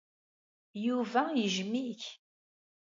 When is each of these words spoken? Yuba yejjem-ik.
Yuba 0.85 1.21
yejjem-ik. 1.39 2.03